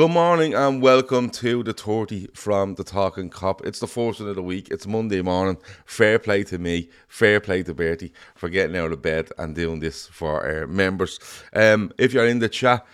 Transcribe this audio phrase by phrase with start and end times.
[0.00, 3.66] Good morning and welcome to the 30 from the Talking Cop.
[3.66, 4.68] It's the fourth of the week.
[4.70, 5.58] It's Monday morning.
[5.84, 6.88] Fair play to me.
[7.06, 11.20] Fair play to Bertie for getting out of bed and doing this for our members.
[11.52, 12.86] Um, if you're in the chat,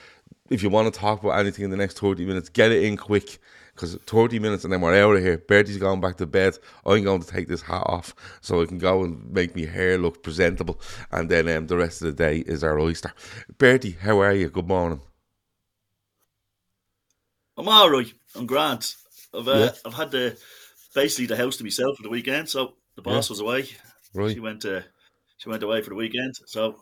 [0.50, 2.96] if you want to talk about anything in the next 30 minutes, get it in
[2.96, 3.38] quick
[3.76, 5.38] because 30 minutes and then we're out of here.
[5.38, 6.58] Bertie's going back to bed.
[6.84, 9.96] I'm going to take this hat off so I can go and make my hair
[9.96, 10.80] look presentable.
[11.12, 13.12] And then um, the rest of the day is our oyster.
[13.58, 14.48] Bertie, how are you?
[14.50, 15.02] Good morning.
[17.56, 18.12] I'm all right.
[18.34, 18.94] I'm grand.
[19.34, 19.70] I've uh, Yeah.
[19.84, 20.38] I've had the
[20.94, 22.48] basically the house to myself for the weekend.
[22.48, 23.32] So the boss Yeah.
[23.32, 23.68] was away.
[24.14, 24.34] Right.
[24.34, 24.80] She went uh,
[25.38, 26.34] she went away for the weekend.
[26.46, 26.78] So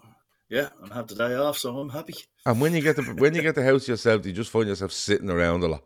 [0.49, 1.59] yeah, and I have the day off.
[1.59, 2.15] So I'm happy.
[2.47, 4.69] And when you get the when you get the house yourself, do you just find
[4.69, 5.83] yourself sitting around a lot?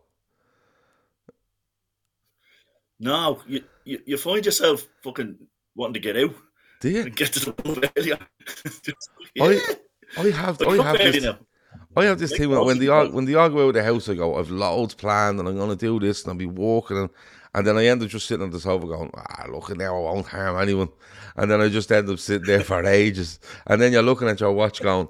[3.01, 5.39] No, you, you you find yourself fucking
[5.77, 6.35] wanting to get out
[6.81, 7.03] Do you?
[7.03, 8.19] and get to the pub earlier.
[8.83, 9.11] Just-
[9.41, 9.75] I- yeah.
[10.17, 11.35] I have Like, I have this.
[11.97, 14.37] I have this thing when, when the when the out of the house, I go,
[14.37, 17.11] I've loads planned and I'm gonna do this and I'll be walking and
[17.55, 20.01] and then I end up just sitting on the sofa going, ah, look now, I
[20.01, 20.91] won't harm anyone.
[21.37, 23.41] And then I just end up sitting there for ages.
[23.67, 25.09] And then you're looking at your watch going,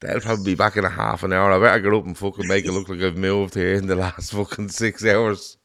[0.00, 1.52] they'll probably be back in a half an hour.
[1.52, 3.96] I better get up and fucking make it look like I've moved here in the
[3.96, 5.58] last fucking six hours.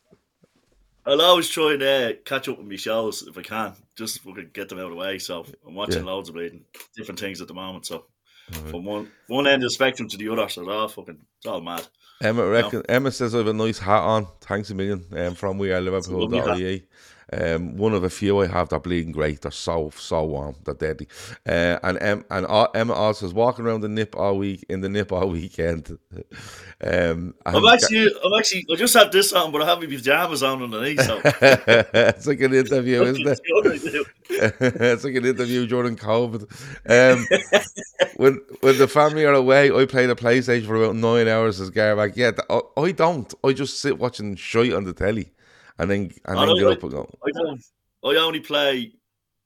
[1.06, 4.52] I'll always try and uh, catch up with my shows if I can, just fucking
[4.54, 5.20] get them out of the way.
[5.20, 6.10] So I'm watching Yeah.
[6.12, 6.66] loads of bleeding
[6.96, 7.86] different things at the moment.
[7.86, 8.06] So
[8.52, 11.46] from one one end of the spectrum to the other, so it's all fucking it's
[11.46, 11.88] all mad.
[12.22, 14.28] Emma reckon Emma says I have a nice hat on.
[14.42, 15.06] Thanks a million.
[15.12, 16.86] Um, from we are Liverpool.ie.
[17.34, 19.42] Um, one of a few I have that bleeding great.
[19.42, 20.56] They're so so warm.
[20.66, 21.08] They're deadly.
[21.48, 24.82] Uh, and em, and uh, Emma also says walking around the nip all week in
[24.82, 25.98] the nip all weekend.
[26.84, 30.44] um, I'm actually, I'm actually, I just have this on, but I have my pajamas
[30.44, 31.02] on underneath.
[31.02, 33.40] So it's like an interview, isn't it?
[34.30, 36.44] it's like an interview during COVID.
[36.90, 37.26] Um,
[38.16, 41.70] when when the family are away, I play the PlayStation for about nine hours as
[41.72, 42.14] Garback.
[42.16, 43.34] Yeah, th- I, I don't.
[43.44, 45.32] I just sit watching shite on the telly,
[45.82, 47.10] and then and I then get like- up and go.
[47.26, 47.64] I don't.
[48.04, 48.94] I only play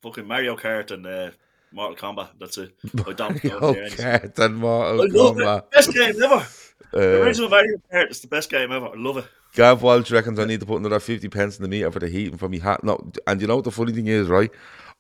[0.02, 1.32] fucking Mario Kart and uh,
[1.72, 2.30] Mortal Kombat.
[2.40, 2.74] That's it.
[3.08, 3.44] I don't.
[3.44, 3.90] Mario.
[3.90, 5.58] Kart and I Mortal love Kombat.
[5.64, 5.72] it.
[5.72, 6.46] Best game ever.
[6.92, 8.88] The Uh, original Mario Kart is the best game ever.
[8.88, 9.26] I love it.
[9.54, 12.08] Gav Walsh reckons I need to put another 50 pence in the meter for the
[12.08, 12.84] heating for me hat.
[12.84, 14.52] No, and you know what the funny thing is, right?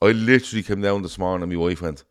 [0.01, 2.03] I literally came down this morning and my wife went,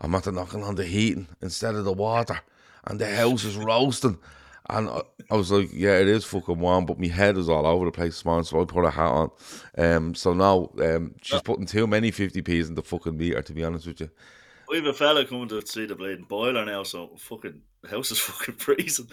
[0.00, 2.40] I'm after knocking on the heating instead of the water.
[2.84, 4.18] And the house is roasting.
[4.68, 7.66] And I, I was like, yeah, it is fucking warm, but my head is all
[7.66, 9.30] over the place morning, so I put a hat on.
[9.78, 13.64] Um, so now um, she's putting too many 50p's in the fucking meter, to be
[13.64, 14.10] honest with you.
[14.68, 18.12] We have a fella coming to see the bleeding boiler now, so fucking the house
[18.12, 19.08] is fucking freezing.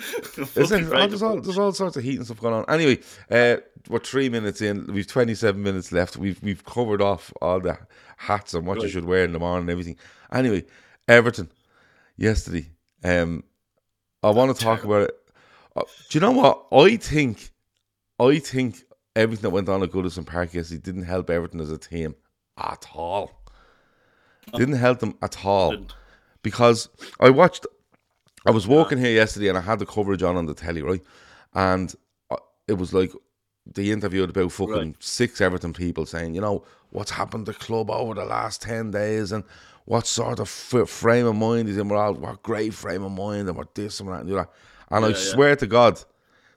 [0.56, 0.94] Is there?
[0.94, 2.66] Oh, there's, all, there's all sorts of heat and stuff going on.
[2.68, 3.00] Anyway,
[3.32, 3.58] uh,
[3.90, 4.86] we're three minutes in.
[4.94, 6.18] We've 27 minutes left.
[6.18, 7.80] We've we've covered off all the
[8.18, 9.98] hats and what you should wear in the morning and everything.
[10.32, 10.66] Anyway,
[11.08, 11.50] Everton
[12.18, 12.70] yesterday.
[13.04, 13.44] Um,
[14.22, 15.16] I want to talk about it.
[15.78, 17.52] Uh, do you know what I think?
[18.20, 18.84] I think
[19.16, 22.16] everything that went on at Goodison Park yesterday didn't help Everton as a team
[22.58, 23.32] at all.
[24.54, 25.86] Didn't help them at all
[26.42, 26.90] because
[27.20, 27.66] I watched.
[28.46, 31.02] I was walking here yesterday and I had the coverage on on the telly, right?
[31.54, 31.94] And
[32.32, 32.38] uh,
[32.68, 33.12] it was like
[33.66, 34.96] they interviewed about fucking Right.
[35.00, 38.92] six Everton people saying, you know, what's happened to the club over the last 10
[38.92, 39.44] days and
[39.84, 41.90] what sort of f- frame of mind is in.
[41.90, 44.48] We're all, what great frame of mind and what this and that and the
[44.90, 45.24] And I Yeah, yeah.
[45.24, 46.04] swear to God,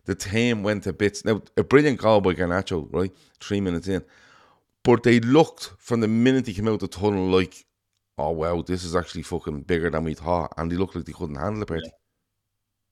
[0.05, 1.25] the team went to bits.
[1.25, 3.12] Now, a brilliant goal by Garnacho, right?
[3.41, 4.05] Three minutes in.
[4.82, 7.67] But they looked from the minute he came out the tunnel like,
[8.19, 10.53] oh wow, this is actually fucking bigger than we thought.
[10.56, 11.91] And they looked like they couldn't handle it, Bertie.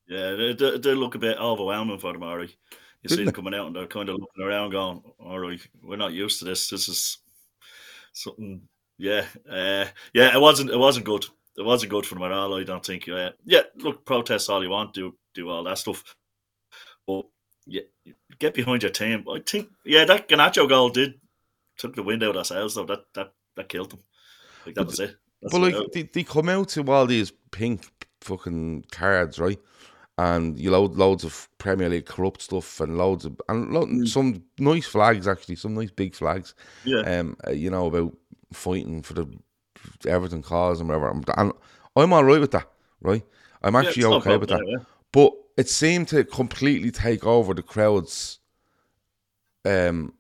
[0.07, 2.57] Yeah, they, they, they look a bit overwhelming for them, Ari.
[3.03, 5.97] You see them coming out and they're kind of looking around, going, "All right, we're
[5.97, 6.69] not used to this.
[6.69, 7.19] This is
[8.13, 8.63] something."
[8.97, 10.35] Yeah, uh, yeah.
[10.35, 10.71] It wasn't.
[10.71, 11.25] It wasn't good.
[11.57, 12.59] It wasn't good for them at all.
[12.59, 13.09] I don't think.
[13.09, 16.03] Uh, yeah, look, protest all you want, do do all that stuff,
[17.07, 17.25] but
[17.67, 17.83] yeah,
[18.39, 19.25] get behind your team.
[19.31, 19.69] I think.
[19.85, 21.15] Yeah, that Garnacho goal did
[21.77, 22.75] took the wind out of ourselves.
[22.75, 24.01] Though that that that killed them.
[24.67, 25.17] Like that was it.
[25.43, 25.75] That's But it.
[25.79, 27.89] like they, they come out to all these pink
[28.23, 29.59] fucking cards, right?
[30.19, 34.09] And you load loads of Premier League corrupt stuff and loads of and lo- Mm.
[34.09, 36.55] some nice flags actually, some nice big flags.
[36.85, 38.17] yeah, Um, uh, you know about
[38.53, 39.27] fighting for the
[40.07, 41.09] Everton cause and whatever.
[41.09, 41.53] I'm- And
[41.95, 42.69] I'm all right with that,
[43.01, 43.25] right?
[43.63, 44.59] I'm actually no okay with that.
[44.59, 44.85] problem, yeah.
[45.13, 48.39] But it seemed to completely take over the crowd's,
[49.65, 50.15] um,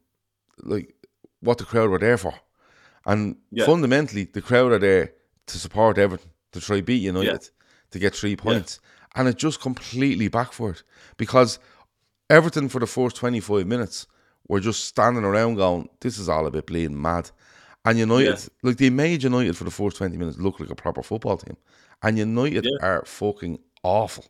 [0.63, 0.95] like
[1.41, 2.35] what the crowd were there for,
[3.07, 3.67] and Yeah.
[3.67, 5.13] fundamentally the crowd are there
[5.47, 7.51] to support Everton to try beat United
[7.91, 8.81] to get three points,
[9.15, 10.83] and it just completely backfired
[11.17, 11.59] because
[12.29, 14.07] Everton for the first twenty five minutes
[14.49, 17.31] were just standing around going, "This is all a bit bleeding mad."
[17.85, 18.49] And United, Yeah.
[18.63, 21.57] like they made United for the first twenty minutes look like a proper football team,
[22.03, 22.87] and United Yeah.
[22.87, 24.27] are fucking awful.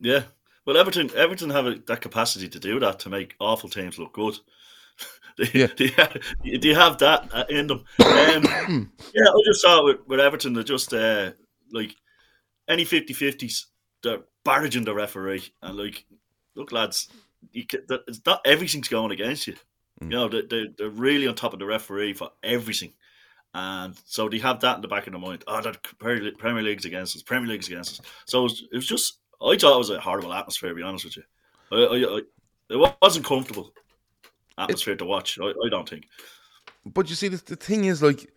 [0.00, 0.22] Yeah.
[0.66, 4.12] Well, Everton, Everton have a, that capacity to do that to make awful teams look
[4.12, 4.38] good.
[5.38, 5.68] they, Yeah.
[5.76, 6.16] they, have,
[6.60, 7.84] they have that uh, in them.
[7.98, 10.52] Um, yeah, I just saw with, with Everton.
[10.52, 11.32] They're just uh,
[11.72, 11.96] like
[12.68, 13.64] any 50-50s,
[14.02, 16.04] they're barraging the referee and like,
[16.54, 17.08] look, lads,
[17.52, 19.56] you can, that, it's not everything's going against you.
[20.00, 22.94] You know, they, they, they're really on top of the referee for everything.
[23.52, 25.44] And so they have that in the back of their mind.
[25.46, 27.22] Oh, that Premier Premier League's against us.
[27.22, 28.06] Premier League's against us.
[28.24, 30.82] So it was, it was just, I thought it was a horrible atmosphere, to be
[30.82, 31.22] honest with you.
[31.72, 32.20] I, I, I,
[32.70, 33.72] it wasn't comfortable
[34.58, 35.38] atmosphere to watch.
[35.40, 36.06] I, I don't think.
[36.84, 38.32] But you see, the, the thing is, like,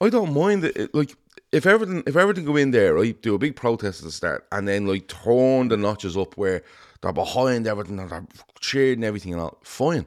[0.00, 0.76] I don't mind it.
[0.76, 0.94] it.
[0.94, 1.16] Like,
[1.52, 4.46] if everything, if everything go in there, right, do a big protest at the start,
[4.52, 6.62] and then like turn the notches up where
[7.00, 8.26] they're behind everything and they're
[8.60, 10.04] cheering and everything and all, fine.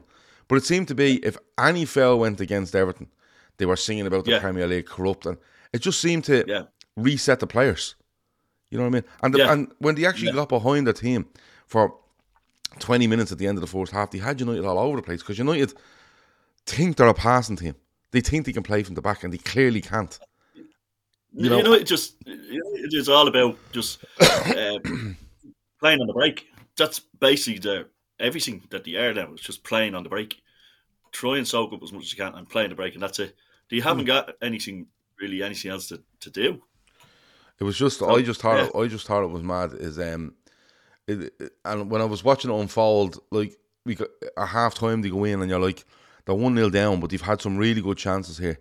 [0.48, 3.08] But it seemed to be if any fell went against everything,
[3.56, 4.38] they were singing about the Yeah.
[4.38, 5.36] Premier League corrupt, and
[5.72, 6.64] it just seemed to Yeah.
[6.96, 7.96] reset the players.
[8.72, 9.04] You know what I mean?
[9.22, 9.52] And the, Yeah.
[9.52, 11.26] and when they actually got behind the team
[11.66, 11.94] for
[12.78, 15.02] twenty minutes at the end of the first half, they had United all over the
[15.02, 15.74] place because United
[16.64, 17.74] think they're a passing team.
[18.12, 20.18] They think they can play from the back, and they clearly can't.
[21.34, 24.78] You know- know, it just it is all about just uh,
[25.78, 26.46] playing on the break.
[26.78, 27.88] That's basically the
[28.18, 30.40] everything that the air now is just playing on the break.
[31.10, 33.02] Try and soak up as much as you can and play on the break, and
[33.02, 33.36] that's it.
[33.68, 34.86] You haven't got anything
[35.20, 36.62] really anything else to, to do.
[37.60, 38.64] It was just I just thought yeah.
[38.66, 39.72] it, I just thought it was mad.
[39.74, 40.34] Is um,
[41.06, 45.02] it, it- and when I was watching it unfold, like we got a half time
[45.02, 45.84] they go in, and you're like,
[46.24, 48.58] they're one 0 down, but they've had some really good chances here,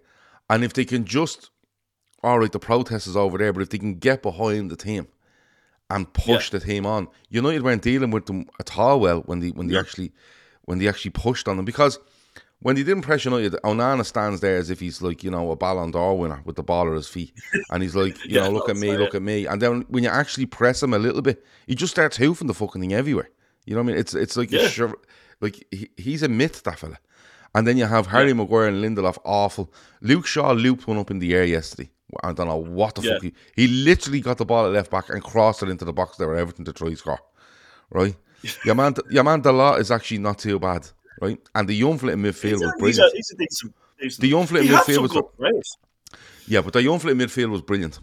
[0.49, 1.49] and if they can just,
[2.23, 5.07] all right, the protest is over there, but if they can get behind the team
[5.89, 9.49] and push the team on, United weren't dealing with them at all well when they
[9.49, 10.11] when they actually
[10.65, 11.97] when they actually pushed on them because.
[12.61, 15.55] When they didn't press United, Onana stands there as if he's like, you know, a
[15.55, 17.33] Ballon d'Or winner with the ball at his feet.
[17.71, 19.47] And he's like, you Yeah, know, look at me, look at me.
[19.47, 22.53] And then when you actually press him a little bit, he just starts hoofing the
[22.53, 23.29] fucking thing everywhere.
[23.65, 23.99] You know what I mean?
[23.99, 24.67] It's it's like Yeah.
[24.67, 24.95] shove-
[25.41, 26.99] like he, he's a myth, that fella.
[27.55, 29.73] And then you have Harry Maguire and Lindelof awful.
[30.01, 31.89] Luke Shaw looped one up in the air yesterday.
[32.23, 33.13] I don't know what the Yeah.
[33.13, 35.93] fuck he he literally got the ball at left back and crossed it into the
[35.93, 37.19] box there for Everton to try score.
[37.89, 38.15] Right?
[38.65, 40.87] your man your man Dalot is actually not too bad.
[41.21, 41.39] Right?
[41.55, 43.13] And the young fella in midfield was He's brilliant.
[43.13, 43.75] a, he's a decent.
[44.19, 45.77] The young fella in midfield was- players.
[46.47, 47.99] Yeah, but the young fella in midfield was brilliant.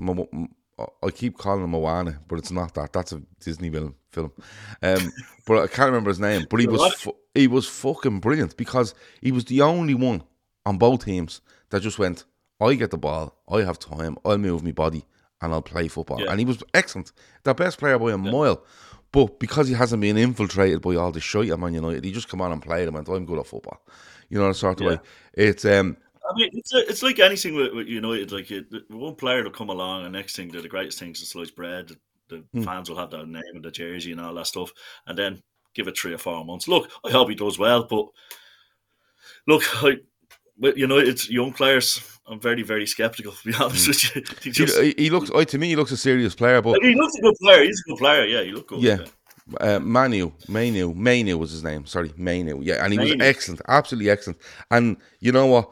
[1.03, 2.93] I keep calling him Moana, but it's not that.
[2.93, 3.97] That's a Disney film.
[4.13, 4.33] film.
[4.81, 5.11] Um,
[5.47, 6.47] but I can't remember his name.
[6.49, 10.23] But he was fu- he was fucking brilliant because he was the only one
[10.65, 12.25] on both teams that just went.
[12.61, 13.37] I get the ball.
[13.49, 14.19] I have time.
[14.25, 15.05] I'll move my body
[15.43, 16.21] and I'll play football.
[16.23, 16.31] Yeah.
[16.31, 17.13] And he was excellent.
[17.43, 18.65] The best player by a mile.
[19.11, 22.29] But because he hasn't been infiltrated by all the shite at Man United, he just
[22.29, 23.81] come on and played and went, I'm good at football.
[24.29, 24.93] You know, sort of Yeah.
[24.93, 25.00] way.
[25.35, 25.97] It's um
[26.31, 28.33] I mean, it's a, it's like anything with, with United.
[28.33, 31.31] Like it, one player will come along, and next thing they're the greatest things is
[31.31, 31.91] sliced bread.
[32.29, 32.62] The Hmm.
[32.62, 34.71] fans will have their name and the jersey and all that stuff,
[35.07, 35.43] and then
[35.75, 36.69] give it three or four months.
[36.69, 38.09] Look, I hope he does well, but
[39.47, 39.97] look, I,
[40.59, 43.32] with United's young players, I'm very very skeptical.
[43.32, 45.97] To be honest with you, he, just, he- he looks to me he looks a
[45.97, 47.64] serious player, but he looks a good player.
[47.64, 48.25] He's a good player.
[48.25, 48.82] Yeah, he looked good.
[48.82, 48.99] Yeah.
[49.61, 51.87] Uh, Mainoo, Mainoo, Mainoo was his name.
[51.87, 52.61] Sorry, Mainoo.
[52.62, 54.38] Yeah, and he was excellent, absolutely excellent.
[54.70, 55.70] And you know what?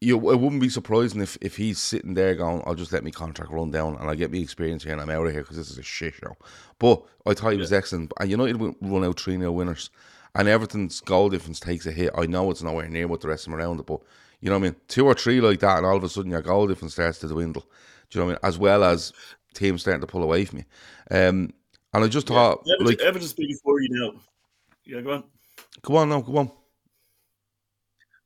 [0.00, 3.10] You, it wouldn't be surprising if, if he's sitting there going, "I'll just let me
[3.10, 5.58] contract run down and I get me experience here and I'm out of here because
[5.58, 6.34] this is a shit show."
[6.78, 8.10] But I thought he was excellent.
[8.18, 9.90] And United will run out three 0 winners,
[10.34, 12.10] and Everton's goal difference takes a hit.
[12.16, 14.00] I know it's nowhere near what the rest of them around it, but
[14.40, 14.76] you know what I mean.
[14.88, 17.28] Two or three like that, and all of a sudden your goal difference starts to
[17.28, 17.66] dwindle.
[18.10, 18.48] Do you know what I mean?
[18.48, 19.12] As well as
[19.54, 20.64] teams starting to pull away from you.
[21.10, 21.52] Um,
[21.94, 22.34] And I just Yeah.
[22.34, 24.20] thought, Everton, like, Everton's biggest worry now.
[24.84, 25.24] Yeah, go on.
[25.82, 26.50] go on now, go on.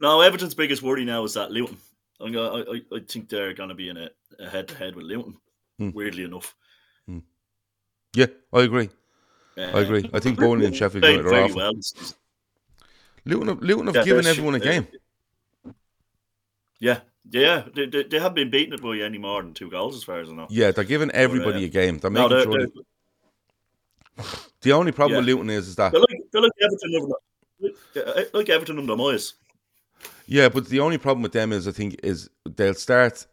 [0.00, 1.76] No, Everton's biggest worry now is that Luton.
[2.20, 5.04] I'm gonna, I, I, I think they're going to be in a, a head-to-head with
[5.06, 5.36] Luton.
[5.78, 5.90] Hmm.
[5.90, 6.54] Weirdly enough,
[8.14, 8.90] Yeah, I agree.
[9.56, 10.10] Uh, I agree.
[10.12, 11.56] I think Burnley and Sheffield United are awful.
[11.56, 11.72] well.
[13.24, 14.86] Luton have, Luton have Yeah, given everyone a game.
[16.80, 19.94] Yeah, yeah, they, they, they haven't been beaten it by any more than two goals,
[19.94, 20.46] as far as I know.
[20.50, 21.98] Yeah, they're giving everybody uh, a game.
[21.98, 22.68] They're No, making they're, sure.
[24.16, 24.26] they're,
[24.62, 28.34] the only problem with Luton is, is that they're like they're like Everton under like,
[28.34, 29.34] like Everton under Moyes.
[30.26, 33.26] Yeah, but the only problem with them is I think is they'll start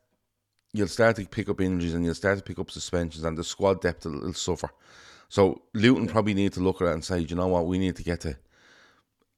[0.74, 3.44] you'll start to pick up injuries and you'll start to pick up suspensions and the
[3.44, 4.70] squad depth will, will suffer.
[5.30, 7.80] So Luton probably need to look at it and say, "Do you know what, we
[7.80, 8.38] need to get to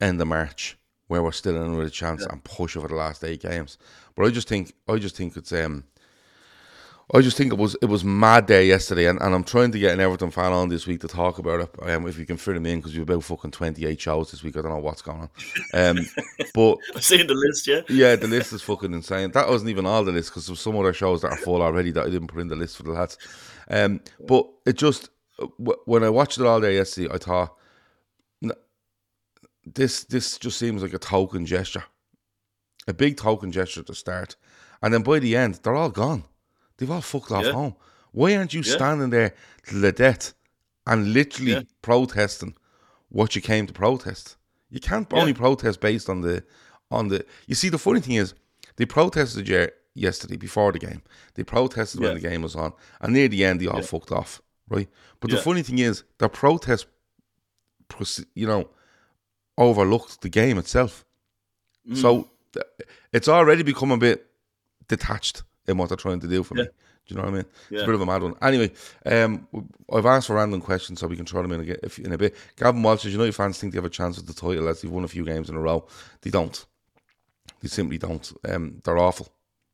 [0.01, 0.77] end of March
[1.09, 3.77] where we're still in with a chance and push over the last eight games.
[4.15, 5.83] But I just think I just think it's um
[7.11, 9.79] I just think it was it was mad day yesterday, and, and I'm trying to
[9.79, 11.89] get an Everton fan on this week to talk about it.
[11.89, 14.55] Um, if you can fit him in, because we've about fucking 28 shows this week.
[14.55, 15.29] I don't know what's going on.
[15.73, 16.05] Um,
[16.53, 17.81] but I've seen the list, yeah.
[17.89, 19.31] yeah, the list is fucking insane.
[19.31, 21.89] That wasn't even all the list because there's some other shows that are full already
[21.91, 23.17] that I didn't put in the list for the lads.
[23.71, 25.09] Um, but it just
[25.57, 27.58] w- when I watched it all day yesterday, I thought "N-
[29.65, 31.83] this this just seems like a token gesture,
[32.87, 34.35] a big token gesture to start,
[34.81, 36.23] and then by the end they're all gone.
[36.77, 37.51] They've all fucked off Yeah.
[37.53, 37.75] home.
[38.11, 38.73] Why aren't you Yeah.
[38.75, 39.33] standing there
[39.67, 40.33] to the death
[40.87, 41.61] and literally Yeah.
[41.81, 42.55] protesting
[43.09, 44.37] what you came to protest?
[44.69, 46.43] You can't only protest based on the
[46.91, 47.25] on the.
[47.47, 48.33] You see, the funny thing is,
[48.77, 51.01] they protested ye- yesterday before the game.
[51.35, 54.41] They protested when the game was on, and near the end, they all fucked off,
[54.69, 54.89] right?
[55.19, 56.87] But the funny thing is, the protest,
[58.33, 58.69] you know,
[59.59, 61.05] overlooked the game itself.
[61.87, 61.97] Mm.
[61.97, 62.65] So th-
[63.13, 64.25] it's already become a bit
[64.87, 66.63] detached in what they're trying to do for me.
[66.63, 67.45] Do you know what I mean?
[67.71, 68.35] It's a bit of a mad one.
[68.41, 68.71] Anyway,
[69.05, 69.47] um,
[69.91, 72.17] I've asked for random questions so we can try them in a, if- in a
[72.17, 72.35] bit.
[72.55, 74.67] Gavin Walsh says, you know, your fans think they have a chance at the title
[74.67, 75.85] as they've won a few games in a row.
[76.21, 76.65] They don't.
[77.61, 78.31] They simply don't.
[78.47, 79.27] Um, they're awful.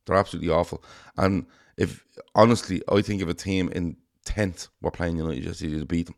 [0.06, 0.82] They're absolutely awful.
[1.16, 5.88] And if honestly, I think if a team in tenth were playing United yesterday, they'd
[5.88, 6.16] beat them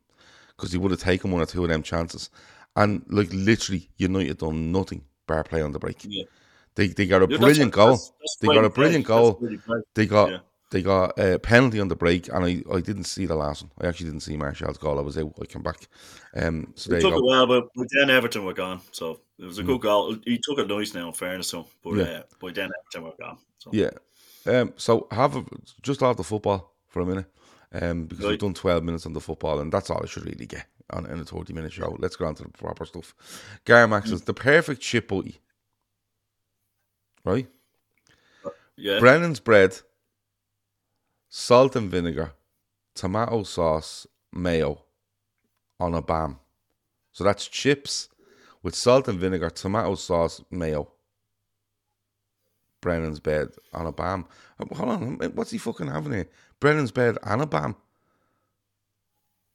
[0.56, 2.30] because they would have taken one or two of them chances.
[2.82, 5.98] And like literally, United done nothing bar play on the break.
[6.06, 6.24] Yeah.
[6.76, 7.86] They they got a Yeah, brilliant goal.
[7.96, 9.16] that's- that's they got a brilliant play.
[9.16, 9.38] Goal.
[9.40, 9.58] really.
[9.94, 10.38] They got Yeah.
[10.70, 13.72] they got a penalty on the break, and I, I didn't see the last one.
[13.80, 14.98] I actually didn't see Martial's goal.
[14.98, 15.32] I was out.
[15.42, 15.88] I came back.
[16.36, 17.22] Um, so It took a go.
[17.30, 20.16] while, but but then Everton were gone, so it was a good goal.
[20.24, 22.04] He took it nice now, in fairness, so but Yeah.
[22.04, 23.38] uh, by then Everton were gone.
[23.58, 23.70] So.
[23.72, 23.90] Yeah.
[24.46, 25.44] Um, so have a,
[25.82, 27.26] just off the football for a minute,
[27.72, 30.46] um, because we've done twelve minutes on the football, and that's all I should really
[30.46, 31.96] get on in a thirty minute show.
[31.98, 33.14] Let's go on to the proper stuff.
[33.66, 34.12] Garmax Mm.
[34.12, 35.40] is the perfect chip butty,
[37.24, 37.46] right?
[38.76, 39.80] Yeah, Brennan's bread,
[41.28, 42.32] salt and vinegar,
[42.94, 44.82] tomato sauce, mayo
[45.80, 46.38] on a bam.
[47.12, 48.08] So that's chips
[48.62, 50.92] with salt and vinegar, tomato sauce, mayo.
[52.80, 54.24] Brennan's bed on a bam.
[54.60, 56.28] Oh, Hold on, what's he fucking having here?
[56.60, 57.76] Brennan's bed and a bam.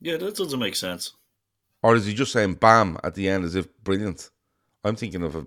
[0.02, 1.14] yeah, that doesn't make sense.
[1.82, 4.30] Or is he just saying bam at the end as if brilliant?
[4.86, 5.40] I'm thinking of a,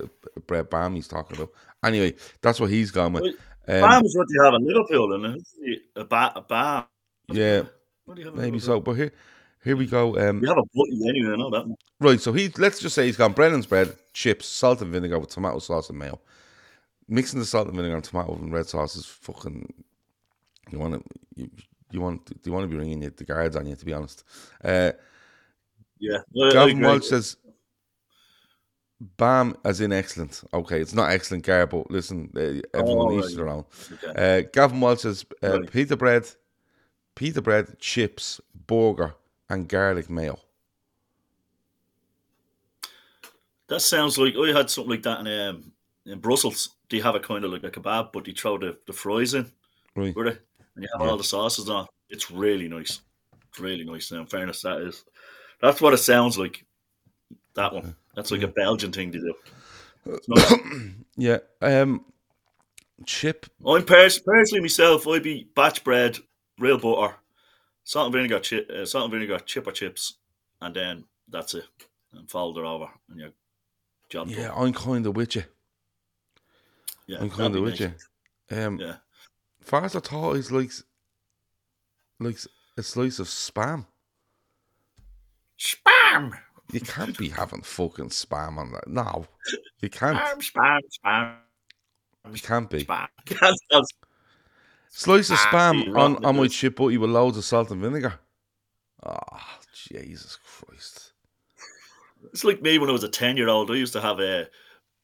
[0.00, 1.50] a, a bread bam he's talking about.
[1.84, 3.24] Anyway, that's what he's gone with.
[3.68, 5.44] Um, Bam is what you have in Liverpool, and
[5.96, 6.84] a ba- a bam.
[7.28, 7.62] yeah,
[8.04, 8.80] What do you have in maybe so.
[8.80, 9.12] But here,
[9.64, 10.18] here we go.
[10.18, 11.66] Um, You have a butty anyway, I know that.
[11.66, 11.76] one.
[12.00, 15.30] Right, so he let's just say he's gone Brennan's bread, chips, salt and vinegar with
[15.30, 16.20] tomato sauce and mayo.
[17.08, 19.72] Mixing the salt and vinegar and tomato and red sauce is fucking.
[20.72, 21.50] You want to you,
[21.90, 24.24] you want do you want to be ringing the guards on you to be honest.
[24.64, 24.92] Uh,
[25.98, 26.18] Yeah,
[26.50, 26.80] Gavin.
[26.80, 27.36] Walsh says,
[29.00, 33.26] "Bam, as in excellent." Okay, it's not excellent, Gar, but listen, uh, everyone Oh, needs
[33.28, 33.36] right.
[33.36, 33.64] their own.
[33.92, 34.40] Okay.
[34.44, 35.70] Uh, Gavin Walsh says, uh, Right.
[35.70, 36.28] "Pita bread,
[37.14, 39.14] pita bread, chips, burger,
[39.50, 40.40] and garlic mayo."
[43.68, 45.72] That sounds like I had something like that in um,
[46.06, 46.70] in Brussels.
[46.90, 49.50] They have a kind of like a kebab, but they throw the, the fries in
[49.94, 50.14] Right.
[50.16, 50.42] with it,
[50.74, 51.86] and you have all the sauces on.
[52.08, 53.00] It's really nice.
[53.48, 54.10] It's really nice.
[54.12, 55.04] Now, in fairness, that is
[55.60, 56.64] that's what it sounds like.
[57.54, 57.94] That one.
[58.14, 59.34] That's like a Belgian thing to do.
[61.16, 61.38] Yeah.
[61.60, 62.06] Um,
[63.06, 65.06] chip I'm pers- personally myself.
[65.06, 66.18] I'd be batch bread,
[66.58, 67.14] real butter,
[67.84, 70.14] salt and vinegar, chi- uh, salt and vinegar, chip or chips,
[70.62, 71.64] and then that's it.
[72.14, 73.30] And fold it over, and your
[74.08, 74.38] job done.
[74.38, 75.44] Yeah, I'm kind of with you.
[77.06, 77.94] yeah, I'm kind of with nice.
[78.50, 78.56] you.
[78.58, 78.96] Um, Yeah.
[79.64, 80.70] Far as I thought, it's like
[82.20, 82.38] like
[82.76, 83.86] a slice of spam.
[85.58, 86.32] Spam,
[86.72, 88.88] You can't be having fucking spam on that.
[88.88, 89.26] No,
[89.80, 90.18] you can't.
[90.18, 92.84] spam, spam, spam, You can't be.
[92.84, 93.06] spam.
[94.94, 98.20] Slice of spam on, on my chip butty with loads of salt and vinegar.
[99.04, 101.12] Ah, Jesus Christ.
[102.30, 103.70] It's like me when I was a ten year old.
[103.70, 104.48] I used to have a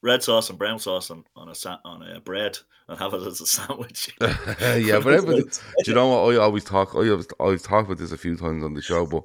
[0.03, 3.23] red sauce and brown sauce on on a sa- on a bread and have it
[3.23, 4.15] as a sandwich.
[4.21, 5.51] yeah, but everybody, do
[5.85, 6.35] you know what?
[6.35, 6.95] I always talk.
[6.95, 9.25] I always, I've talked about this a few times on the show, but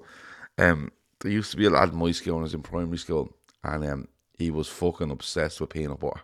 [0.58, 2.98] um, there used to be a lad in my school when I was in primary
[2.98, 6.22] school, and um, he was fucking obsessed with peanut butter,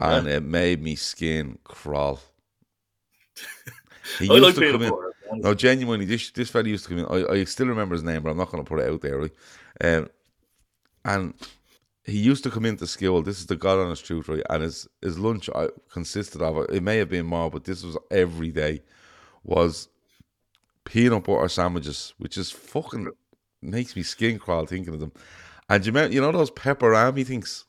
[0.00, 2.20] and it made me skin crawl.
[4.18, 4.90] He I used like to peanut come in.
[4.90, 5.12] butter.
[5.34, 7.26] No, genuinely, this this fella used to come in.
[7.26, 9.18] I, I still remember his name, but I'm not going to put it out there,
[9.18, 9.30] right?
[9.80, 10.10] Um,
[11.04, 11.34] and
[12.04, 13.22] he used to come into school.
[13.22, 14.42] This is the God honest truth, right?
[14.50, 17.96] And his his lunch uh, consisted of it may have been more, but this was
[18.10, 18.82] every day
[19.44, 19.88] was
[20.84, 23.08] peanut butter sandwiches, which is fucking
[23.60, 25.12] makes me skin crawl thinking of them.
[25.68, 27.66] And you remember, you know those pepperami things,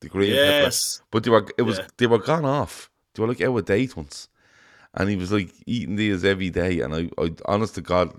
[0.00, 1.00] the green pepper, Yes.
[1.10, 1.86] but they were it was Yeah.
[1.98, 2.90] they were gone off.
[3.14, 4.28] They were like out of date ones,
[4.94, 6.80] and he was like eating these every day.
[6.80, 8.12] And I, I honest to God,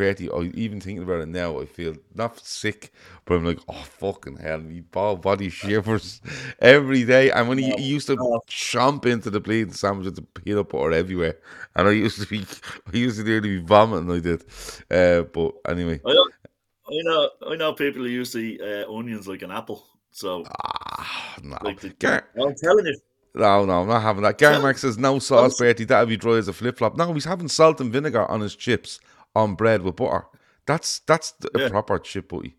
[0.00, 2.90] Bertie, I even thinking about it now, I feel not sick,
[3.26, 6.22] but I'm like, oh fucking hell, me ball body shivers
[6.58, 7.30] every day.
[7.30, 8.16] And when he, he used to
[8.48, 11.36] chomp into the bleeding sandwich with the peanut butter everywhere,
[11.76, 12.46] and I used to be,
[12.90, 14.10] I used to nearly be vomiting.
[14.10, 14.42] I did,
[14.90, 16.28] uh, but anyway, I know,
[16.88, 19.84] I know, I know people who use the uh, onions like an apple.
[20.12, 22.96] So ah, no, like the, Gar- I'm telling you,
[23.34, 24.38] no, no, I'm not having that.
[24.38, 25.84] Gary Max says no sauce, Bertie.
[25.84, 26.96] That'd be dry as a flip flop.
[26.96, 28.98] No, he's having salt and vinegar on his chips
[29.34, 30.24] on bread with butter.
[30.66, 31.68] That's that's the, Yeah.
[31.68, 32.56] proper chip butty.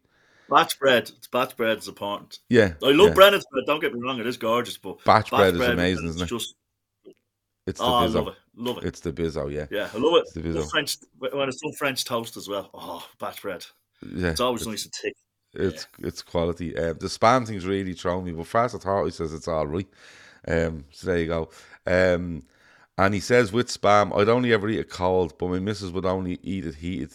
[0.50, 1.10] batch bread.
[1.18, 2.40] It's batch bread is important.
[2.50, 3.14] Yeah, I love yeah.
[3.14, 3.64] Brennan's bread.
[3.68, 6.30] Don't get me wrong, it is gorgeous, but Batch bread is amazing, is isn't it?
[6.30, 6.56] Just
[7.68, 8.14] It's the oh, bizzo.
[8.16, 8.84] love it, love it.
[8.86, 9.68] It's the bizzo, yeah.
[9.72, 10.22] yeah, I love it.
[10.24, 10.70] it's the bizzo.
[10.70, 12.70] French when it's done French toast as well.
[12.74, 13.66] Oh, batch bread.
[14.16, 15.16] Yeah, It's always nice and thick.
[15.54, 16.76] it's it's quality.
[16.78, 19.88] Um, the spam thing's really thrown me, but Fast Authority says it's all right.
[20.48, 21.50] Um, so there you go.
[21.86, 22.44] Um,
[22.98, 26.06] and he says with spam, I'd only ever eat it cold, but my missus would
[26.06, 27.12] only eat it heated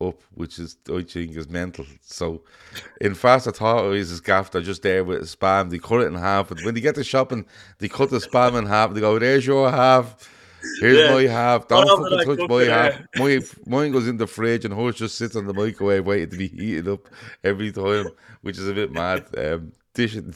[0.00, 1.86] up, which is I think is mental.
[2.02, 2.42] So
[3.00, 5.70] in Fast Authorities, his gaff, they're just there with spam.
[5.70, 7.46] They cut it in half, and when they get to shopping,
[7.78, 8.92] they cut the spam in half.
[8.92, 10.30] They go, "There's your half."
[10.80, 11.14] Here's Yeah.
[11.14, 11.68] my half.
[11.68, 13.00] Don't Whatever fucking touch my half.
[13.16, 16.36] My mine goes in the fridge and hers just sits on the microwave waiting to
[16.38, 17.06] be heated up
[17.44, 18.08] every time,
[18.40, 19.26] which is a bit mad.
[19.36, 20.34] Um, dishing,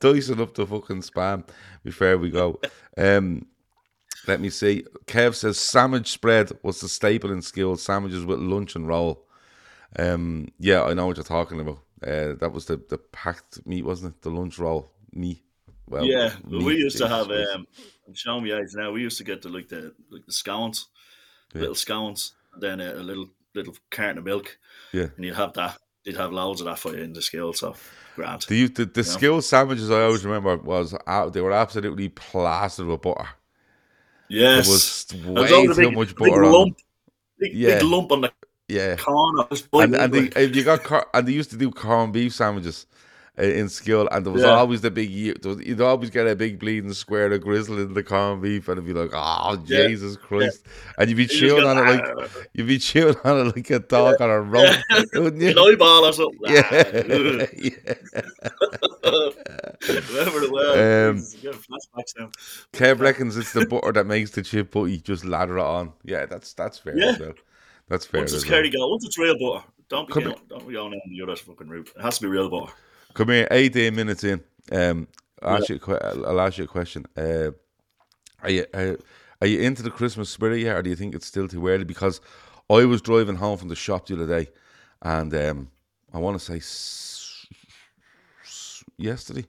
[0.00, 1.46] dicing up the fucking spam
[1.84, 2.60] before we go.
[2.96, 3.46] Um,
[4.28, 4.84] let me see.
[5.06, 7.76] Kev says sandwich spread was the staple in school.
[7.76, 9.26] Sandwiches with lunch and roll.
[9.98, 11.78] Um, yeah, I know what you're talking about.
[12.02, 14.22] Uh, that was the, the packed meat, wasn't it?
[14.22, 15.42] The lunch roll meat.
[15.88, 17.30] Well, yeah, but we used to have.
[17.30, 17.66] Um,
[18.06, 18.92] I'm showing me age now.
[18.92, 20.86] We used to get the like the like the scones,
[21.54, 21.60] Yeah.
[21.62, 24.58] little scones, then a, a little little carton of milk,
[24.92, 25.06] yeah.
[25.16, 25.78] and you'd have that.
[26.04, 27.54] You'd have loads of that for you in the school.
[27.54, 27.74] So
[28.16, 28.42] grand.
[28.48, 33.00] The the, the skill sandwiches I always remember was uh, they were absolutely plastered with
[33.00, 33.28] butter.
[34.28, 36.52] Yes, There was way too big- much butter on.
[36.52, 36.78] lump,
[37.38, 37.74] big, Yeah.
[37.78, 38.32] big lump on the
[38.68, 39.44] Yeah, corner.
[39.72, 40.36] And and they, it.
[40.36, 42.86] if you got cor- and they used to do corned beef sandwiches
[43.38, 44.48] in school, and there was Yeah.
[44.50, 47.78] always the big ye- there was- you'd always get a big bleeding square of grizzle
[47.78, 49.86] in the corned beef, and it'd be like, oh Yeah.
[49.88, 50.66] Jesus Christ,
[50.98, 53.70] and you'd be You chewing on it like "Ah." you'd be chewing on it like
[53.70, 54.74] a dog on a rope,
[55.14, 56.38] wouldn't an eyeball or something.
[56.46, 57.94] Yeah, yeah.
[59.88, 61.08] Remember it well.
[61.10, 62.30] Um, Jesus, I'm getting flashbacks now.
[62.72, 65.92] Kev reckons it's the butter that makes the chip, but you just lather it on.
[66.04, 67.16] Yeah, that's that's fair Yeah.
[67.18, 67.32] well.
[67.88, 68.20] That's fair.
[68.22, 68.58] Once it's as well.
[68.58, 71.36] Kerry go, once it's real butter, don't be going, don't be going down the other
[71.36, 71.90] fucking route.
[71.96, 72.72] It has to be real butter.
[73.18, 74.40] Come here, 18 minutes in.
[74.70, 75.08] Um,
[75.42, 77.04] I'll, ask you a I'll ask you a question.
[77.16, 77.50] Uh,
[78.44, 78.96] are you are,
[79.40, 81.82] are you into the Christmas spirit yet, or do you think it's still too early?
[81.82, 82.20] Because
[82.70, 84.50] I was driving home from the shop the other day,
[85.02, 85.68] and um,
[86.14, 87.44] I want to say s-
[88.44, 89.46] s- yesterday,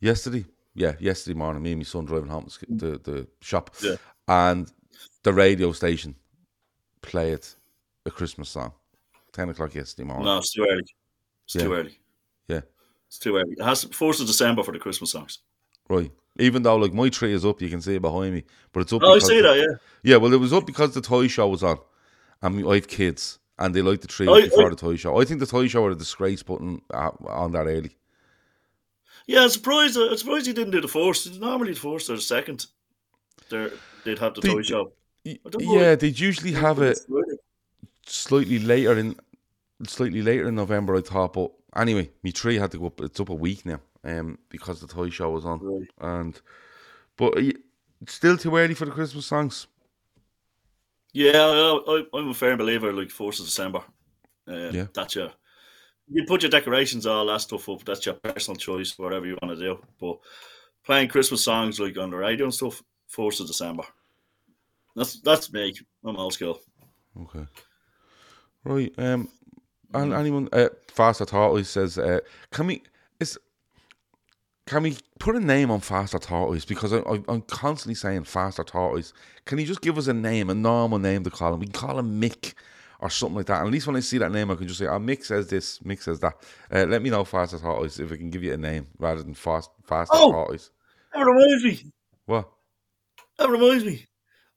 [0.00, 1.62] yesterday, yeah, yesterday morning.
[1.62, 3.94] Me and my son driving home to the, the shop, Yeah.
[4.26, 4.72] and
[5.22, 6.16] the radio station
[7.02, 7.46] played
[8.04, 8.72] a Christmas song.
[9.32, 10.24] Ten o'clock yesterday morning.
[10.26, 10.82] No, it's too early.
[11.44, 11.98] It's too early.
[13.14, 13.52] It's too early.
[13.52, 15.38] It has first of December for the Christmas songs.
[15.88, 16.10] Right.
[16.40, 18.92] Even though like my tree is up, you can see it behind me, but it's
[18.92, 19.02] up.
[19.04, 19.56] Oh, I see that.
[19.56, 19.76] Yeah.
[20.02, 21.78] Yeah, well, it was up because the toy show was on,
[22.42, 25.20] and I have kids, and they like the tree I- before I- the toy show.
[25.20, 27.96] I think the toy show are a disgrace putting uh, on that early.
[29.28, 29.96] Yeah, I'm surprised.
[29.96, 31.38] I'm surprised he didn't do the first.
[31.40, 32.66] Normally, the first or the second,
[33.48, 33.70] they're,
[34.04, 34.92] they'd have the They- toy show.
[35.24, 35.80] Y- I don't know.
[35.80, 36.98] Yeah, they'd usually have it
[38.06, 39.14] slightly later in,
[39.86, 40.96] slightly later in November.
[40.96, 43.00] I thought, but anyway, my tree had to go up.
[43.00, 45.88] It's up a week now, um, because the toy show was on, Right.
[46.00, 46.40] and
[47.16, 49.66] but it's still too early for the Christmas songs.
[51.12, 51.42] Yeah,
[51.86, 52.92] I, I'm a firm believer.
[52.92, 53.80] Like first of December.
[54.48, 54.86] Uh, Yeah.
[54.94, 55.30] That's your.
[56.06, 57.82] You put your decorations, all that stuff up.
[57.84, 59.78] That's your personal choice, whatever you want to do.
[59.98, 60.18] But
[60.84, 63.84] playing Christmas songs like on the radio and stuff, first of December.
[64.96, 65.72] That's that's me.
[66.04, 66.60] I'm old school.
[67.22, 67.46] Okay.
[68.64, 68.92] Right.
[68.98, 69.28] Um.
[69.94, 72.82] And anyone uh, faster tortoise says, uh, "Can we
[73.20, 73.38] is
[74.66, 76.64] can we put a name on faster tortoise?
[76.64, 79.12] Because I, I, I'm constantly saying faster tortoise.
[79.44, 81.60] Can you just give us a name, a normal name to call him?
[81.60, 82.54] We can call him Mick
[83.00, 83.58] or something like that.
[83.58, 85.48] And at least when I see that name, I can just say, "Oh, Mick says
[85.48, 86.34] this, Mick says that."
[86.72, 89.34] Uh, let me know faster tortoise if I can give you a name rather than
[89.34, 90.32] fast faster Oh!
[90.32, 90.70] tortoise.
[91.12, 91.92] That reminds me.
[92.26, 92.50] What?
[93.38, 94.06] That reminds me.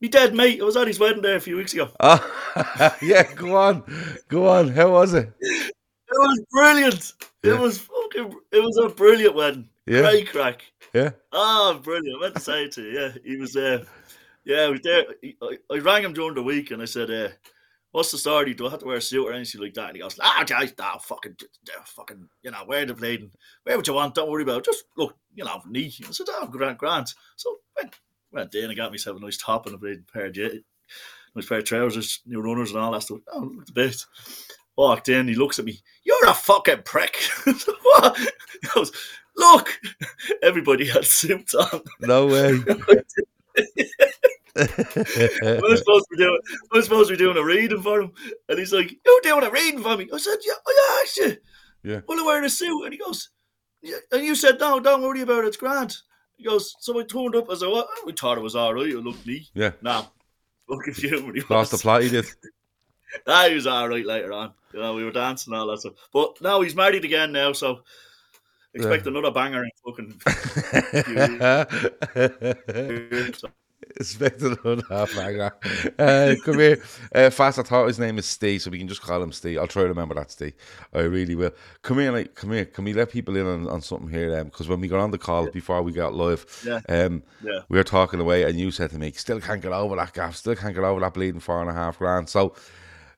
[0.01, 0.61] Me dead mate.
[0.61, 1.89] I was at his wedding there a few weeks ago.
[1.99, 3.31] Ah, yeah.
[3.33, 3.83] Go on,
[4.27, 4.69] go on.
[4.69, 5.31] How was it?
[5.41, 5.73] It
[6.11, 7.13] was brilliant.
[7.43, 7.53] Yeah.
[7.55, 8.33] It was fucking.
[8.51, 9.69] It was a brilliant wedding.
[9.85, 10.01] Yeah.
[10.01, 10.61] Great crack.
[10.93, 11.11] Yeah.
[11.31, 12.17] Oh, brilliant!
[12.17, 12.99] I meant to say it to you.
[12.99, 13.83] Yeah, he was there.
[14.45, 15.05] yeah, he was there.
[15.21, 17.29] He- I, I rang him during the week and I said, uh,
[17.91, 18.53] "What's the story?
[18.53, 20.43] Do I have to wear a suit or anything like that?" And he goes, "Ah,
[20.47, 21.35] guys, nah, fucking,
[21.69, 23.29] uh, fucking, you know, wear the blade,
[23.65, 24.15] wear what you want.
[24.15, 24.65] Don't worry about it.
[24.65, 27.93] Just look, you know, knee." I said, "Oh, grand, grand." So went,
[28.37, 30.53] went in and got myself a nice top and a blade pair of jet,
[31.35, 33.19] nice pair of trousers, new runners and all that stuff.
[33.33, 34.05] Oh, looked a bit.
[34.77, 35.81] Walked in, he looks at me.
[36.03, 37.17] You're a fucking prick.
[37.45, 38.17] what?
[38.17, 38.91] He goes,
[39.35, 39.79] look.
[40.43, 41.81] Everybody had suits on.
[42.01, 42.59] No way.
[44.55, 46.39] I was supposed to be doing,
[46.73, 48.11] I was supposed to be doing a reading for him,
[48.49, 51.37] and he's like, "You're doing a reading for me." I said, "Yeah, I asked you."
[51.83, 52.01] Yeah.
[52.07, 53.29] Well, I'm wearing a suit, and he goes,
[53.83, 53.97] yeah.
[54.11, 55.47] and you said, "No, don't worry about it.
[55.47, 55.97] It's grand."
[56.37, 57.87] He goes, "So I turned up as a what?
[58.05, 58.87] We thought it was all right.
[58.87, 59.49] It looked neat.
[59.53, 59.71] yeah.
[59.81, 60.05] Nah,
[60.69, 61.35] fucking human.
[61.35, 62.03] He Lost the plot.
[62.03, 62.25] He did.
[63.25, 64.51] Ah, he was all right later on.
[64.73, 65.93] You know, we were dancing all that stuff.
[66.11, 67.83] But now he's married again now, so
[68.73, 70.19] expect another banger in fucking.
[73.99, 75.51] Expected on half banger.
[75.99, 76.81] Uh, come here.
[77.13, 79.59] Uh, Faster thought his name is Steve, so we can just call him Steve.
[79.59, 80.53] I'll try to remember that, Steve.
[80.93, 81.51] I really will.
[81.83, 82.65] Come here, like, come here.
[82.65, 84.43] Can we let people in on, on something here?
[84.43, 86.81] Because when we got on the call before we got live, Yeah.
[86.89, 87.59] um, Yeah.
[87.69, 90.35] we were talking away, and you said to me, "Still can't get over that gaff.
[90.35, 92.55] Still can't get over that bleeding four and a half grand." So,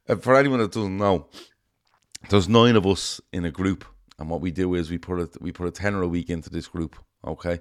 [0.10, 1.28] uh, for anyone that doesn't know,
[2.30, 3.86] there's nine of us in a group,
[4.18, 6.50] and what we do is we put a we put a tenner a week into
[6.50, 7.60] this group, okay,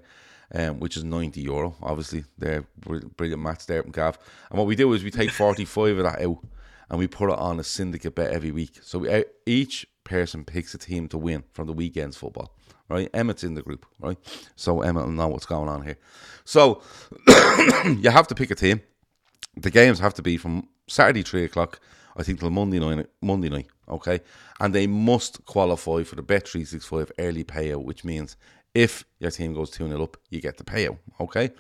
[0.55, 1.77] um, which is ninety euro.
[1.83, 2.65] Obviously, they're
[3.17, 4.19] brilliant match there from Gav.
[4.51, 6.39] And what we do is we take forty five of that out,
[6.91, 8.79] and we put it on a syndicate bet every week.
[8.83, 12.55] So we, each person picks a team to win from the weekend's football.
[12.89, 14.17] Right, Emmett's in the group, right?
[14.57, 15.99] So Emmett will know what's going on here.
[16.45, 16.81] So
[17.85, 18.81] you have to pick a team
[19.63, 21.81] the games have to be from Saturday three o'clock,
[22.17, 23.07] I think, till Monday night.
[23.21, 24.21] Monday night, okay,
[24.61, 28.37] and they must qualify for the Bet three six five early payout, which means
[28.75, 30.99] if your team goes two 0 up, you get the payout.
[31.21, 31.51] Okay,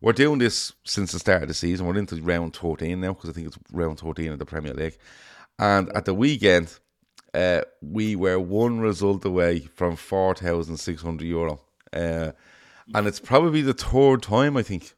[0.00, 1.86] we're doing this since the start of the season.
[1.86, 4.98] We're into round thirteen now because I think it's round thirteen of the Premier League,
[5.58, 6.78] and at the weekend.
[7.34, 11.60] Uh, we were one result away from four thousand six hundred euro,
[11.92, 12.32] uh,
[12.94, 14.94] and it's probably the third time I think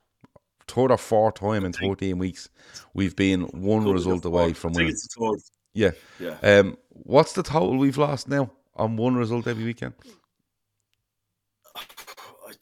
[0.68, 2.48] third or fourth time in 14 weeks
[2.94, 4.90] we've been one result away from winning.
[4.90, 5.40] it's the third.
[5.74, 5.90] Yeah.
[6.20, 6.36] Yeah.
[6.42, 9.94] Um, what's the total we've lost now on one result every weekend?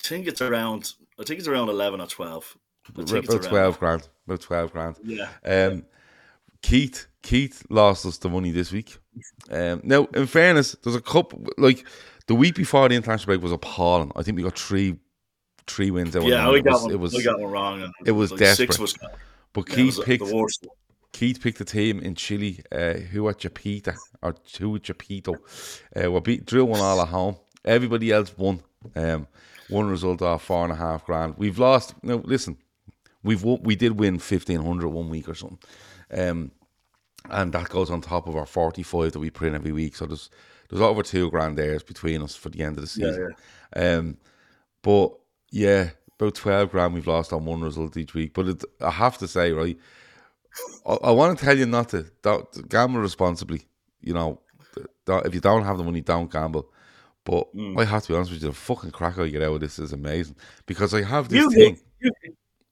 [0.06, 0.92] I think it's around.
[1.18, 2.56] I think it's around eleven or twelve.
[2.88, 4.08] I think it's About around 12 grand.
[4.26, 4.96] About 12 grand.
[5.02, 5.28] Yeah.
[5.44, 5.84] Um,
[6.62, 8.98] Keith Keith lost us the money this week.
[9.50, 11.84] Um, now, in fairness, there's a couple like
[12.28, 14.12] the week before the international break was appalling.
[14.14, 14.98] I think we got three
[15.66, 16.14] three wins.
[16.14, 16.90] Yeah, we it got was, one.
[16.92, 17.92] it was, we got one wrong.
[18.04, 18.72] it was like desperate.
[18.72, 18.98] Six was,
[19.52, 20.66] but yeah, Keith was picked.
[21.12, 25.36] Keith picked a team in Chile, uh, Huachipato or Huachipato.
[25.96, 27.36] Uh, we beat drew one all at home.
[27.64, 28.62] Everybody else won.
[28.94, 29.26] Um,
[29.68, 31.34] one result off four and a half grand.
[31.36, 31.94] We've lost.
[32.02, 32.56] No, listen,
[33.22, 35.58] we've won, we did win fifteen hundred one week or something,
[36.12, 36.52] um,
[37.30, 39.96] and that goes on top of our forty five that we put in every week.
[39.96, 40.30] So there's
[40.68, 43.34] there's over two grand there between us for the end of the season.
[43.74, 44.16] Um,
[44.82, 45.12] but
[45.50, 48.34] yeah, about twelve grand we've lost on one result each week.
[48.34, 49.78] But it, I have to say, right,
[50.86, 53.62] I, I want to tell you not to don't, gamble responsibly.
[54.00, 54.40] You know,
[55.06, 56.70] don't, if you don't have the money, don't gamble.
[57.26, 57.78] But Mm.
[57.78, 59.78] I have to be honest with you, the fucking crack I get out of this
[59.78, 61.78] is amazing because I have this You, thing.
[62.00, 62.10] you,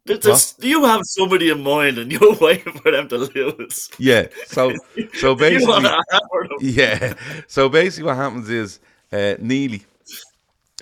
[0.07, 3.91] th- this- you have somebody in mind, and you're waiting for them to lose.
[3.99, 4.73] Yeah, so
[5.15, 6.59] so basically, want to hammer them.
[6.61, 7.15] yeah.
[7.49, 8.79] So basically, what happens is
[9.13, 9.83] uh, Neely,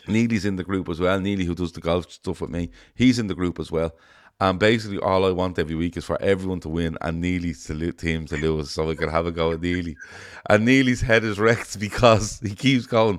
[0.06, 1.18] Neely's in the group as well.
[1.18, 3.92] Neely, who does the golf stuff with me, he's in the group as well.
[4.40, 7.92] And basically, all I want every week is for everyone to win and Neely's to
[7.92, 9.96] team to lose, so we can have a go at Neely.
[10.50, 13.18] And Neely's head is wrecked because he keeps going.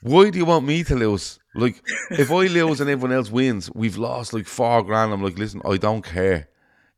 [0.00, 1.38] Why do you want me to lose?
[1.54, 5.12] Like, if I lose and everyone else wins, we've lost like four grand.
[5.12, 6.48] I'm like, listen, I don't care.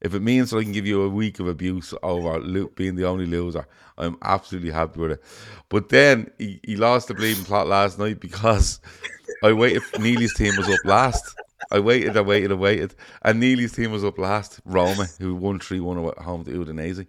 [0.00, 2.40] If it means that I can give you a week of abuse over
[2.74, 3.66] being the only loser,
[3.98, 5.22] I'm absolutely happy with it.
[5.68, 8.80] But then he, he lost the bleeding plot last night because
[9.42, 9.82] I waited.
[9.98, 11.36] Neely's team was up last.
[11.70, 14.60] I waited, I waited, I waited, and Neely's team was up last.
[14.64, 17.06] Roma, who won three one at home to Udinese,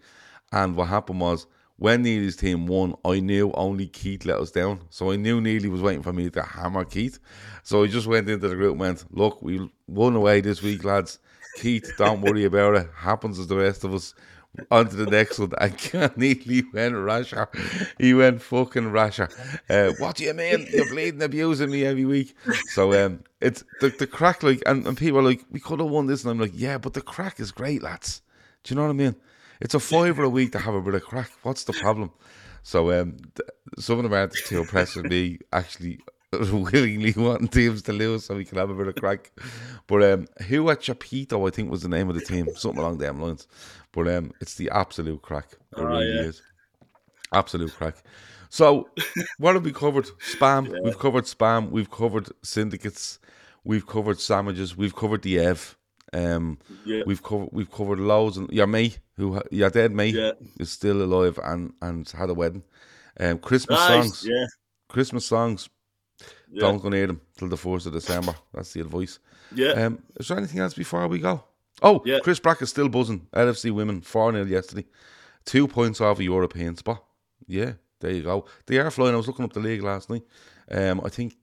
[0.51, 1.47] and what happened was
[1.82, 4.82] when Neely's team won, I knew only Keith let us down.
[4.91, 7.17] So I knew Neely was waiting for me to hammer Keith.
[7.63, 10.84] So I just went into the group and went, Look, we won away this week,
[10.84, 11.17] lads.
[11.58, 12.88] Keith, don't worry about it.
[12.96, 14.13] Happens as the rest of us.
[14.70, 15.54] On to the next one.
[15.60, 17.48] And Neely went rasher.
[17.98, 19.30] He went fucking rasher.
[19.67, 20.67] Uh, what do you mean?
[20.72, 22.36] You're bleeding, abusing me every week.
[22.74, 25.89] So um, it's the, the crack, like, and, and people are like, We could have
[25.89, 26.24] won this.
[26.24, 28.22] And I'm like, Yeah, but the crack is great, lads.
[28.63, 29.15] Do you know what I mean?
[29.62, 31.30] It's a fiver a week to have a bit of crack.
[31.43, 32.12] What's the problem?
[32.63, 36.00] So um, th- some of them aren't too impressed me actually
[36.32, 39.32] willingly wanting teams to lose so we can have a bit of crack.
[39.88, 43.47] But um, Huachipato, I think, was the name of the team, something along them lines.
[43.91, 45.52] But um, it's the absolute crack.
[45.54, 46.21] It Oh, really yeah.
[46.21, 46.41] is.
[47.34, 47.95] Absolute crack.
[48.50, 48.89] So,
[49.38, 50.06] what have we covered?
[50.34, 50.74] Spam.
[50.84, 51.69] We've covered spam.
[51.71, 53.19] We've covered syndicates.
[53.63, 54.76] We've covered sandwiches.
[54.76, 55.78] We've covered the Ev.
[56.13, 57.04] Um, Yeah.
[57.06, 60.31] We've covered we've covered loads and your mate who your dead mate Yeah.
[60.60, 62.63] is still alive and and had a wedding.
[63.19, 64.03] Um, Christmas Nice.
[64.03, 64.45] songs, Yeah.
[64.89, 65.69] Christmas songs.
[66.51, 66.62] Yeah.
[66.62, 68.36] Don't go near them till the fourth of December.
[68.53, 69.19] That's the advice.
[69.55, 69.71] Yeah.
[69.86, 71.43] Um, is there anything else before we go?
[71.81, 72.19] Oh, Yeah.
[72.23, 73.27] Chris Brack is still buzzing.
[73.34, 74.86] LFC women four 0 yesterday,
[75.45, 77.03] two points off a European spot.
[77.47, 78.45] Yeah, there you go.
[78.67, 79.13] They are flying.
[79.13, 80.23] I was looking up the league last night.
[80.69, 81.36] Um, I think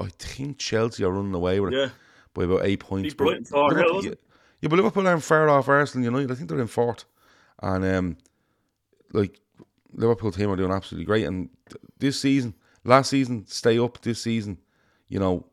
[0.00, 1.88] I think Chelsea are running away with it yeah.
[2.34, 3.14] by about eight points.
[3.14, 4.18] Brighton 4-0, Liverpool- wasn't
[4.64, 6.30] yeah, but Liverpool aren't far off Arsenal United.
[6.30, 7.04] I think they're in fourth,
[7.62, 8.16] and um,
[9.12, 9.38] like
[9.92, 11.26] Liverpool team are doing absolutely great.
[11.26, 11.50] And
[11.98, 14.00] this season, last season, stay up.
[14.00, 14.56] This season,
[15.08, 15.44] you know,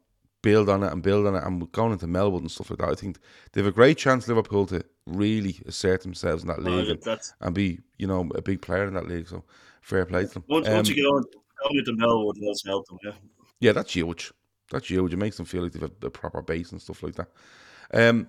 [0.42, 2.80] build on it and build on it, and we're going into Melwood and stuff like
[2.80, 2.88] that.
[2.88, 3.20] I think
[3.52, 7.54] they have a great chance, Liverpool, to really assert themselves in that league and, and
[7.54, 9.28] be, you know, a big player in that league.
[9.28, 9.44] So
[9.82, 10.46] fair play to them.
[10.48, 11.26] once, Um, once you get on,
[11.66, 12.98] on with the Melwood, let's help them.
[13.04, 13.12] Yeah.
[13.60, 14.32] yeah, that's huge.
[14.72, 15.12] That's huge.
[15.12, 17.28] It makes them feel like they've a, a proper base and stuff like that.
[17.94, 18.28] Um,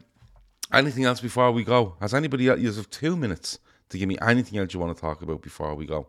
[0.72, 1.96] anything else before we go?
[2.00, 2.60] Has anybody else?
[2.60, 3.58] You have two minutes
[3.90, 6.08] to give me anything else you want to talk about before we go.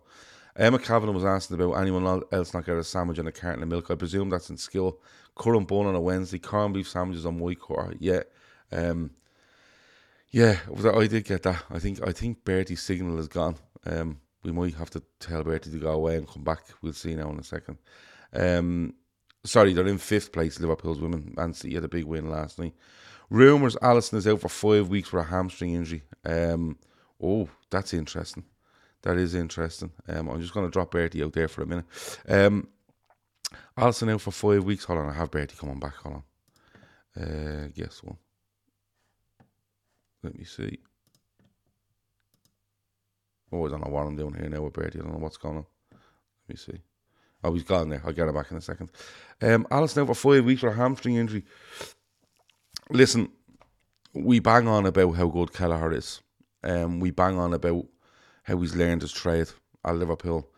[0.55, 3.69] Emma Kavanagh was asking about anyone else not get a sandwich and a carton of
[3.69, 3.89] milk.
[3.89, 4.99] I presume that's in skill.
[5.35, 6.37] Current bun on a Wednesday.
[6.37, 7.95] Corned beef sandwiches on white quarter.
[7.99, 8.23] Yeah.
[8.71, 9.11] Um,
[10.29, 10.57] yeah,
[10.95, 11.63] I did get that.
[11.69, 13.55] I think I think Bertie's signal is gone.
[13.85, 16.63] Um, we might have to tell Bertie to go away and come back.
[16.81, 17.77] We'll see now in a second.
[18.33, 18.95] Um,
[19.43, 20.59] sorry, they're in fifth place.
[20.59, 21.33] Liverpool's women.
[21.37, 22.73] Man City had a big win last night.
[23.29, 26.03] Rumours: Alisson is out for five weeks for a hamstring injury.
[26.25, 26.77] Um,
[27.21, 28.43] oh, that's interesting.
[29.03, 29.91] That is interesting.
[30.07, 31.85] Um, I'm just going to drop Bertie out there for a minute.
[32.27, 32.69] Um,
[33.77, 34.85] Alisson out for five weeks.
[34.85, 35.95] Hold on, I have Bertie coming back.
[35.95, 37.23] Hold on.
[37.23, 38.17] Uh, guess one.
[40.23, 40.79] Let me see.
[43.51, 44.99] Oh, I don't know what I'm doing here now with Bertie.
[44.99, 45.65] I don't know what's going on.
[45.91, 46.81] Let me see.
[47.43, 48.01] Oh, he's gone there.
[48.05, 48.89] I'll get him back in a second.
[49.41, 51.43] Um, Alisson out for five weeks for a hamstring injury.
[52.89, 53.29] Listen,
[54.13, 56.21] we bang on about how good Kelleher is.
[56.63, 57.85] Um, we bang on about
[58.43, 59.49] how he's learned his trade
[59.85, 60.49] at Liverpool.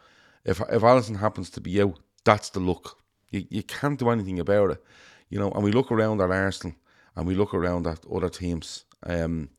[0.44, 3.00] If if Alisson happens to be out, that's the look.
[3.30, 4.84] You, you can't do anything about it,
[5.30, 5.52] you know.
[5.52, 6.76] And we look around at Arsenal
[7.16, 8.86] and we look around at other teams.
[9.04, 9.50] Um,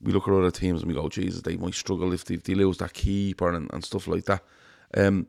[0.00, 2.44] we look at other teams and we go, Jesus, they might struggle if they, if
[2.44, 4.42] they lose that keeper and, and stuff like that.
[4.96, 5.26] Um,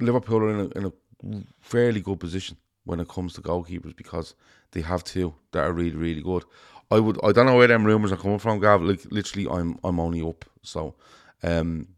[0.00, 4.34] Liverpool are in a, in a fairly good position when it comes to goalkeepers because
[4.72, 6.44] they have two that are really, really good.
[6.90, 8.80] I would, I don't know where them rumours are coming from, Gav.
[8.80, 10.94] Like literally, I'm, I'm only up, so,
[11.42, 11.88] um,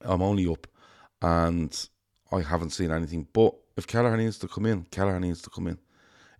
[0.00, 0.66] I'm only up,
[1.20, 1.88] and
[2.32, 3.28] I haven't seen anything.
[3.32, 5.78] But if Kelleher needs to come in, Kelleher needs to come in.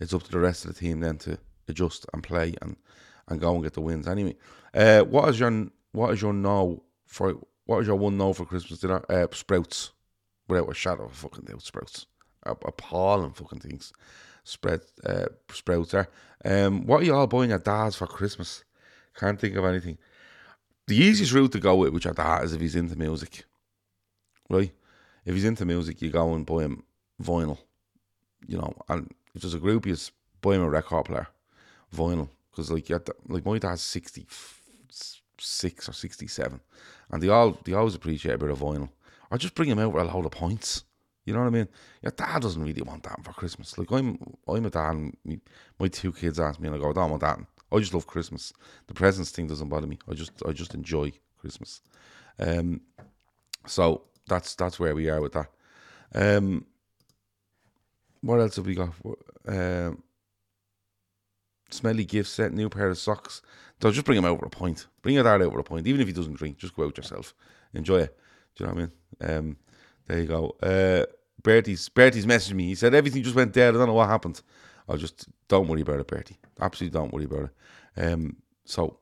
[0.01, 1.39] It's up to the rest of the team then to
[1.69, 2.77] adjust and play and
[3.29, 4.09] and go and get the wins.
[4.09, 4.37] Anyway,
[4.75, 7.35] uh, what is your what is your no for
[7.67, 9.05] what is your one no for Christmas dinner?
[9.09, 9.93] Uh, sprouts,
[10.49, 11.63] without a shadow of a fucking doubt.
[11.63, 12.07] Sprouts,
[12.45, 13.93] appalling fucking things.
[14.45, 16.09] Spread uh, sprouts there.
[16.45, 18.65] Um, what are you all buying your dads for Christmas?
[19.15, 19.99] Can't think of anything.
[20.89, 23.45] The easiest route to go with with your dad is if he's into music,
[24.51, 24.73] right?
[25.25, 26.83] If he's into music, you go and buy him
[27.23, 27.59] vinyl,
[28.49, 28.75] you know.
[28.89, 29.97] And if there's a group, you
[30.41, 31.29] buy him a record player,
[31.95, 34.27] vinyl, because like you to, like my dad's sixty
[35.39, 36.61] six or sixty seven,
[37.13, 38.89] and they all they always appreciate a bit of vinyl.
[39.31, 40.83] Or just bring him out with a load of points.
[41.25, 41.69] You know what I mean?
[42.03, 43.79] Your dad doesn't really want that for Christmas.
[43.79, 45.13] Like I'm, I'm a dad.
[45.79, 47.39] My two kids ask me, and I go, I don't want that.
[47.71, 48.53] I just love Christmas.
[48.87, 49.99] The presents thing doesn't bother me.
[50.09, 51.81] I just, I just enjoy Christmas.
[52.39, 52.81] Um,
[53.67, 55.51] so that's that's where we are with that.
[56.15, 56.67] Um,
[58.21, 58.91] what else have we got?
[59.47, 60.03] Um,
[61.71, 63.43] smelly gift set, new pair of socks.
[63.81, 64.87] So just bring him for a point.
[65.03, 66.59] Bring your dad out for a point, even if he doesn't drink.
[66.59, 67.35] Just go out yourself,
[67.75, 68.19] enjoy it.
[68.55, 69.39] Do you know what I mean?
[69.39, 69.57] Um,
[70.07, 70.57] there you go.
[70.63, 71.05] Uh,
[71.43, 72.67] Bertie's Bertie's messaged me.
[72.67, 73.75] He said everything just went dead.
[73.75, 74.41] I don't know what happened.
[74.89, 76.39] I'll just don't worry about it, Bertie.
[76.61, 77.51] Absolutely don't worry about
[77.97, 78.03] it.
[78.05, 78.99] Um, so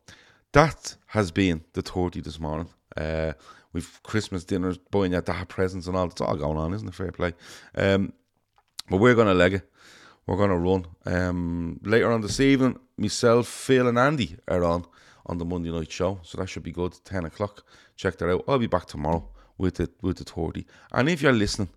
[0.53, 2.69] that has been the 30 this morning.
[2.97, 3.33] Uh,
[3.73, 6.07] we've Christmas dinners, buying your dad presents and all.
[6.07, 6.95] It's all going on, isn't it?
[6.95, 7.35] Fair play.
[7.75, 8.13] Um,
[8.89, 9.71] but we're gonna leg it.
[10.27, 10.87] We're gonna run.
[11.07, 14.87] Um, later on this evening, myself, Phil, and Andy are on
[15.27, 16.95] on the Monday night show, so that should be good.
[17.05, 17.65] Ten o'clock.
[17.97, 18.45] Check that out.
[18.49, 19.29] I'll be back tomorrow
[19.61, 20.67] with the with the thirty.
[20.93, 21.69] And if you're listening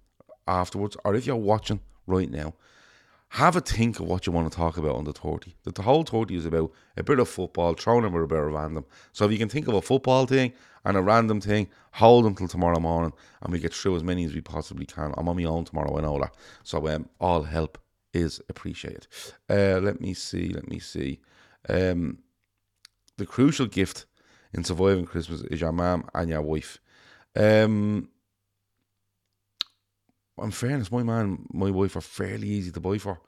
[0.47, 2.53] afterwards, or if you're watching right now,
[3.29, 5.55] have a think of what you want to talk about on the 30.
[5.63, 8.53] The, the whole 30 is about a bit of football, throwing in a bit of
[8.53, 8.85] random.
[9.11, 10.53] So if you can think of a football thing
[10.85, 14.23] and a random thing, hold them till tomorrow morning and we get through as many
[14.25, 15.15] as we possibly can.
[15.17, 16.35] I'm on my own tomorrow, I know that.
[16.61, 17.79] So um, all help
[18.13, 19.07] is appreciated.
[19.49, 21.19] Uh, let me see, let me see.
[21.67, 22.19] Um,
[23.17, 24.05] the crucial gift
[24.53, 26.79] in surviving Christmas is your mum and your wife.
[27.35, 28.09] Um,
[30.41, 33.21] in fairness, my man, my wife are fairly easy to buy for.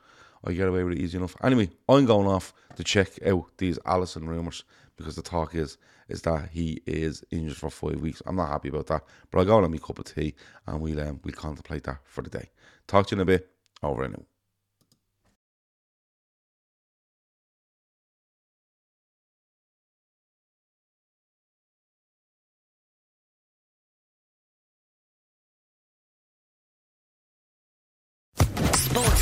[0.43, 1.35] I get away with it easy enough.
[1.43, 4.63] Anyway, I'm going off to check out these Alisson rumours
[4.95, 8.21] because the talk is is that he is injured for five weeks.
[8.27, 10.35] I'm not happy about that, but I'll go and have cup of tea
[10.67, 12.49] and we'll um, we'll contemplate that for the day.
[12.87, 13.49] Talk to you in a bit.
[13.81, 14.34] Over and out.